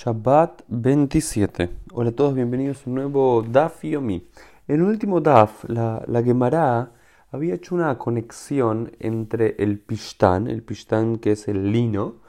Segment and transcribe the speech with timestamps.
[0.00, 1.70] Shabbat 27.
[1.92, 4.28] Hola a todos, bienvenidos a un nuevo Daf Yomi.
[4.68, 6.92] En el último Daf, la, la Gemara
[7.32, 12.20] había hecho una conexión entre el Pishtan, el Pishtan que es el lino,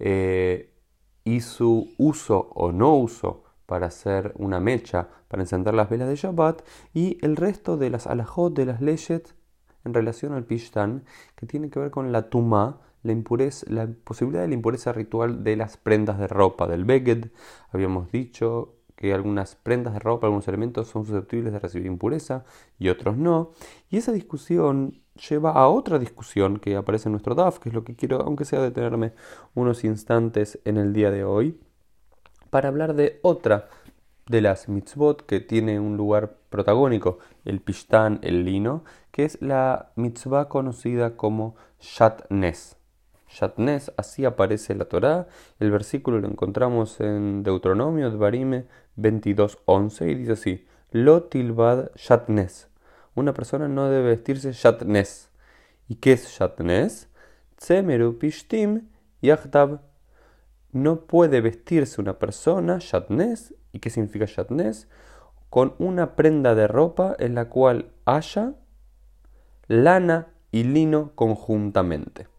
[0.00, 0.72] eh,
[1.22, 6.16] y su uso o no uso para hacer una mecha, para encender las velas de
[6.16, 6.62] Shabbat,
[6.92, 9.36] y el resto de las alajot, de las leyes
[9.84, 11.04] en relación al Pishtan,
[11.36, 15.44] que tiene que ver con la Tumá, la, impureza, la posibilidad de la impureza ritual
[15.44, 17.26] de las prendas de ropa, del beged.
[17.70, 22.44] Habíamos dicho que algunas prendas de ropa, algunos elementos son susceptibles de recibir impureza
[22.78, 23.52] y otros no.
[23.90, 27.84] Y esa discusión lleva a otra discusión que aparece en nuestro DAF, que es lo
[27.84, 29.12] que quiero, aunque sea detenerme
[29.54, 31.58] unos instantes en el día de hoy,
[32.50, 33.68] para hablar de otra
[34.28, 39.92] de las mitzvot que tiene un lugar protagónico, el pishtan, el lino, que es la
[39.96, 42.76] mitzvah conocida como shatnes.
[43.32, 45.26] Shatnes, así aparece la Torá.
[45.58, 48.66] El versículo lo encontramos en Deuteronomio, Dvarime
[48.98, 52.68] 22.11 y dice así: Lo tilbad Shatnes.
[53.14, 55.30] Una persona no debe vestirse Shatnes.
[55.88, 57.08] ¿Y qué es Shatnes?
[57.56, 58.88] Tzemeru Pishtim
[59.22, 59.80] Yachtab.
[60.72, 63.54] No puede vestirse una persona Shatnes.
[63.72, 64.88] ¿Y qué significa Shatnes?
[65.48, 68.54] Con una prenda de ropa en la cual haya
[69.68, 72.31] lana y lino conjuntamente.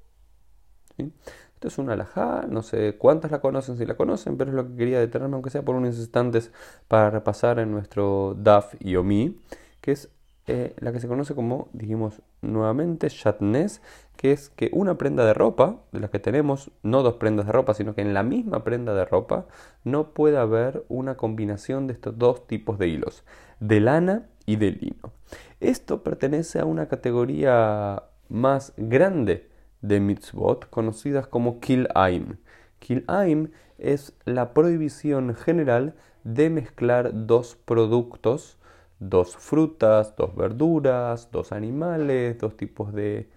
[0.98, 4.68] Esto es una alajá, no sé cuántas la conocen, si la conocen, pero es lo
[4.68, 6.52] que quería detenerme, aunque sea por unos instantes,
[6.88, 9.40] para repasar en nuestro DAF y OMI,
[9.82, 10.10] que es
[10.46, 13.82] eh, la que se conoce como, dijimos nuevamente, Shatnes,
[14.18, 17.54] que es que una prenda de ropa, de las que tenemos, no dos prendas de
[17.54, 19.46] ropa, sino que en la misma prenda de ropa
[19.86, 23.24] no puede haber una combinación de estos dos tipos de hilos,
[23.62, 25.14] de lana y de lino.
[25.62, 29.50] Esto pertenece a una categoría más grande
[29.84, 32.38] de mitzvot conocidas como kilaim.
[32.80, 38.58] Kilaim es la prohibición general de mezclar dos productos,
[39.00, 43.30] dos frutas, dos verduras, dos animales, dos tipos de,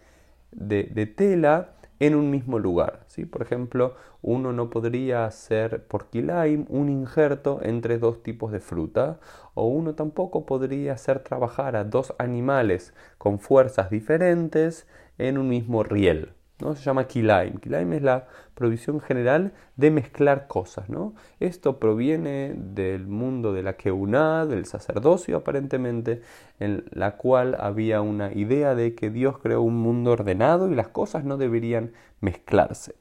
[0.52, 3.04] de, tela en un mismo lugar.
[3.08, 3.24] ¿sí?
[3.24, 9.18] Por ejemplo, uno no podría hacer por kilaim un injerto entre dos tipos de fruta,
[9.54, 14.86] o uno tampoco podría hacer trabajar a dos animales con fuerzas diferentes
[15.18, 16.30] en un mismo riel.
[16.60, 16.74] ¿no?
[16.74, 17.58] Se llama kilaim.
[17.58, 20.88] Kilaim es la provisión general de mezclar cosas.
[20.88, 21.14] ¿no?
[21.40, 26.22] Esto proviene del mundo de la keuná, del sacerdocio aparentemente,
[26.58, 30.88] en la cual había una idea de que Dios creó un mundo ordenado y las
[30.88, 32.94] cosas no deberían mezclarse.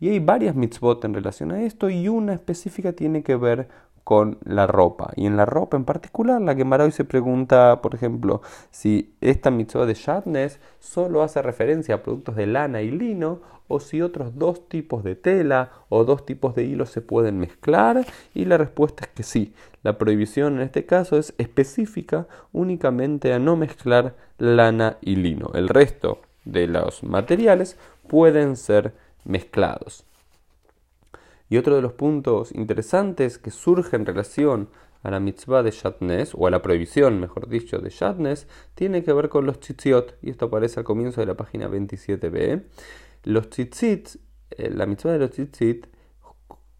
[0.00, 3.68] Y hay varias mitzvot en relación a esto y una específica tiene que ver
[4.04, 5.12] con la ropa.
[5.16, 9.50] Y en la ropa en particular, la que hoy se pregunta, por ejemplo, si esta
[9.50, 14.38] mitzvah de Shatnes solo hace referencia a productos de lana y lino, o si otros
[14.38, 18.04] dos tipos de tela o dos tipos de hilo se pueden mezclar.
[18.34, 19.54] Y la respuesta es que sí.
[19.82, 25.50] La prohibición en este caso es específica únicamente a no mezclar lana y lino.
[25.54, 28.92] El resto de los materiales pueden ser
[29.24, 30.04] mezclados.
[31.48, 34.68] Y otro de los puntos interesantes que surge en relación
[35.02, 39.12] a la mitzvah de Shatnes, o a la prohibición, mejor dicho, de Shatnes, tiene que
[39.12, 42.64] ver con los tzitziot, y esto aparece al comienzo de la página 27b.
[43.24, 44.16] Los tzitzit,
[44.50, 45.86] eh, la mitzvah de los tzitzit,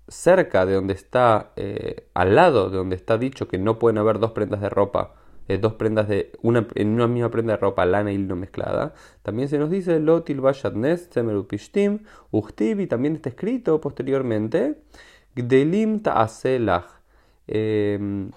[0.08, 4.18] cerca de donde está, eh, al lado de donde está dicho que no pueden haber
[4.18, 5.14] dos prendas de ropa
[5.48, 8.94] eh, dos prendas de una, en una misma prenda de ropa, lana y lino mezclada.
[9.22, 12.00] También se nos dice Lotil Vashadnes, Tzemeru Pishtim,
[12.30, 14.78] Uchtib, y también está escrito posteriormente
[15.34, 16.86] Gdelim Ta'aselach.
[17.46, 18.30] Eh,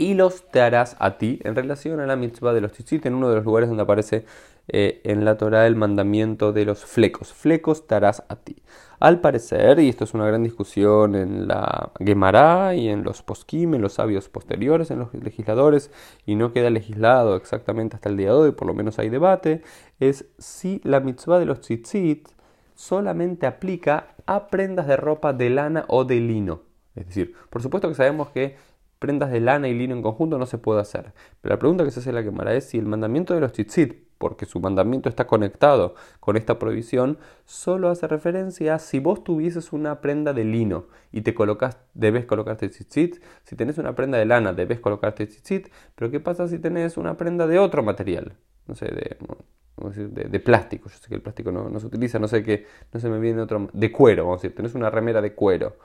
[0.00, 3.14] y los te harás a ti en relación a la mitzvah de los tzitzit en
[3.14, 4.24] uno de los lugares donde aparece
[4.72, 7.32] eh, en la Torah el mandamiento de los flecos.
[7.32, 8.56] Flecos te harás a ti.
[9.00, 13.74] Al parecer, y esto es una gran discusión en la Gemara y en los poskim,
[13.74, 15.90] en los sabios posteriores, en los legisladores,
[16.26, 19.62] y no queda legislado exactamente hasta el día de hoy, por lo menos hay debate,
[19.98, 22.28] es si la mitzvah de los tzitzit
[22.74, 26.62] solamente aplica a prendas de ropa de lana o de lino.
[26.94, 28.56] Es decir, por supuesto que sabemos que
[28.98, 31.14] prendas de lana y lino en conjunto no se puede hacer.
[31.40, 34.09] Pero la pregunta que se hace la Gemara es si el mandamiento de los tzitzit
[34.20, 39.72] porque su mandamiento está conectado con esta prohibición, solo hace referencia a si vos tuvieses
[39.72, 44.26] una prenda de lino y te colocas, debes colocarte tzitzit, si tenés una prenda de
[44.26, 48.34] lana debes colocarte tzitzit, pero ¿qué pasa si tenés una prenda de otro material?
[48.66, 52.42] No sé, de, de, plástico, yo sé que el plástico no, se utiliza, no sé
[52.42, 55.32] qué, no se me viene otro, de cuero, vamos a decir, tenés una remera de
[55.32, 55.76] cuero.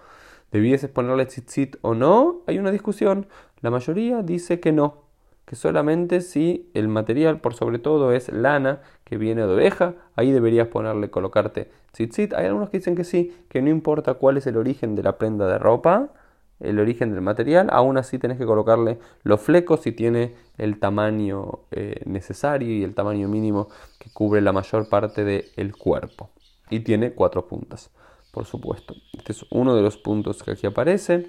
[0.51, 2.43] ¿Debieses ponerle tzitzit o no?
[2.47, 3.27] Hay una discusión.
[3.61, 5.04] La mayoría dice que no,
[5.45, 10.31] que solamente si el material por sobre todo es lana que viene de oveja, ahí
[10.31, 12.33] deberías ponerle, colocarte tzitzit.
[12.33, 15.18] Hay algunos que dicen que sí, que no importa cuál es el origen de la
[15.18, 16.09] prenda de ropa,
[16.59, 21.59] el origen del material, aún así tenés que colocarle los flecos si tiene el tamaño
[21.71, 23.68] eh, necesario y el tamaño mínimo
[24.00, 26.30] que cubre la mayor parte del cuerpo.
[26.69, 27.91] Y tiene cuatro puntas,
[28.31, 28.95] por supuesto.
[29.13, 31.27] Este es uno de los puntos que aquí aparece.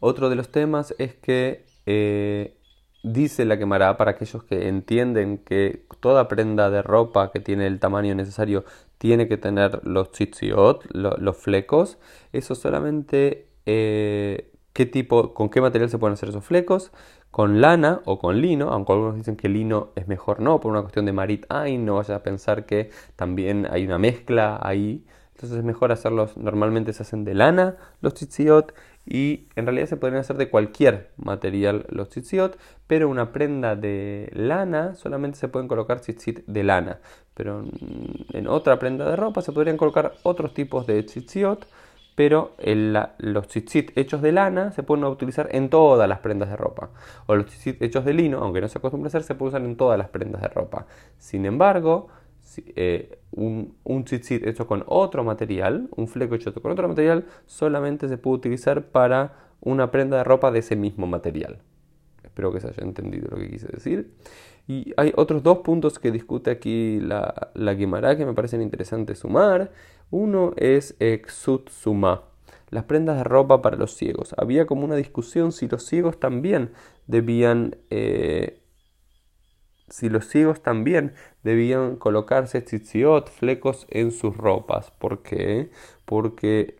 [0.00, 2.56] Otro de los temas es que eh,
[3.04, 7.78] dice la quemará para aquellos que entienden que toda prenda de ropa que tiene el
[7.78, 8.64] tamaño necesario
[8.98, 11.98] tiene que tener los tzitziot, los flecos.
[12.32, 16.92] Eso solamente eh, qué tipo, con qué material se pueden hacer esos flecos,
[17.30, 20.80] con lana o con lino, aunque algunos dicen que lino es mejor no, por una
[20.80, 25.04] cuestión de marit ain, no vaya a pensar que también hay una mezcla ahí.
[25.34, 28.72] Entonces es mejor hacerlos, normalmente se hacen de lana los tzitziot
[29.06, 34.30] y en realidad se podrían hacer de cualquier material los tzitziot, pero una prenda de
[34.32, 37.00] lana solamente se pueden colocar tzitzit de lana,
[37.34, 37.64] pero
[38.32, 41.66] en otra prenda de ropa se podrían colocar otros tipos de tzitziot,
[42.14, 42.52] pero
[43.18, 46.90] los tzitzit hechos de lana se pueden utilizar en todas las prendas de ropa,
[47.26, 49.68] o los tzitzit hechos de lino, aunque no se acostumbra a hacer, se pueden usar
[49.68, 50.86] en todas las prendas de ropa.
[51.18, 52.08] Sin embargo,
[52.76, 58.18] eh, un, un hecho con otro material, un fleco hecho con otro material, solamente se
[58.18, 61.58] puede utilizar para una prenda de ropa de ese mismo material.
[62.22, 64.10] Espero que se haya entendido lo que quise decir.
[64.66, 69.18] Y hay otros dos puntos que discute aquí la, la Guimara que me parecen interesantes
[69.18, 69.70] sumar.
[70.10, 72.22] Uno es Exut Suma,
[72.70, 74.34] las prendas de ropa para los ciegos.
[74.38, 76.70] Había como una discusión si los ciegos también
[77.06, 78.60] debían eh,
[79.88, 84.90] si los ciegos también debían colocarse tzitziot, flecos en sus ropas.
[84.92, 85.70] ¿Por qué?
[86.04, 86.78] Porque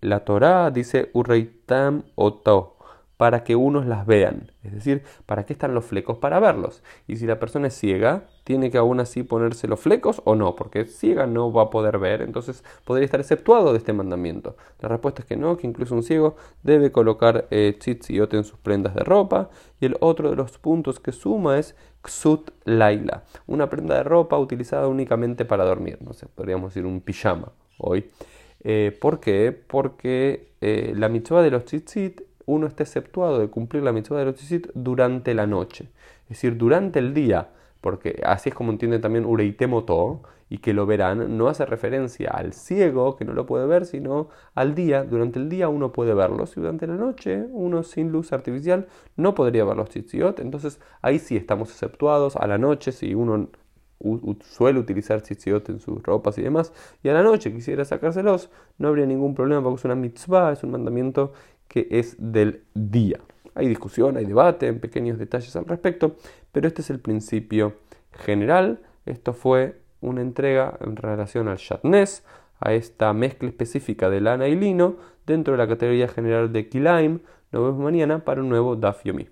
[0.00, 2.79] la Torá dice Urreitam oto
[3.20, 4.50] para que unos las vean.
[4.62, 6.16] Es decir, ¿para qué están los flecos?
[6.16, 6.82] Para verlos.
[7.06, 10.56] Y si la persona es ciega, tiene que aún así ponerse los flecos o no,
[10.56, 14.56] porque ciega no va a poder ver, entonces podría estar exceptuado de este mandamiento.
[14.80, 18.58] La respuesta es que no, que incluso un ciego debe colocar eh, tzitziot en sus
[18.58, 19.50] prendas de ropa.
[19.82, 24.38] Y el otro de los puntos que suma es ksut laila, una prenda de ropa
[24.38, 25.98] utilizada únicamente para dormir.
[26.00, 28.10] No sé, podríamos decir un pijama hoy.
[28.64, 29.52] Eh, ¿Por qué?
[29.52, 34.24] Porque eh, la mitzvah de los tzitzit uno está exceptuado de cumplir la mitzvah de
[34.26, 35.90] los tzitzit durante la noche,
[36.24, 37.50] es decir, durante el día,
[37.80, 42.52] porque así es como entiende también Ureitemoto, y que lo verán, no hace referencia al
[42.52, 45.04] ciego que no lo puede ver, sino al día.
[45.04, 49.36] Durante el día uno puede verlos y durante la noche uno sin luz artificial no
[49.36, 50.40] podría ver los tzitziot.
[50.40, 52.34] Entonces ahí sí estamos exceptuados.
[52.34, 53.48] A la noche, si uno
[54.42, 56.72] suele utilizar tzitziot en sus ropas y demás,
[57.04, 60.64] y a la noche quisiera sacárselos, no habría ningún problema porque es una mitzvah, es
[60.64, 61.32] un mandamiento
[61.70, 63.20] que es del día.
[63.54, 66.16] Hay discusión, hay debate en pequeños detalles al respecto,
[66.50, 67.76] pero este es el principio
[68.10, 68.80] general.
[69.06, 72.24] Esto fue una entrega en relación al Shatnes,
[72.58, 74.96] a esta mezcla específica de lana y lino
[75.26, 77.20] dentro de la categoría general de Kilaim.
[77.52, 79.30] Nos vemos mañana para un nuevo Daf Yomi.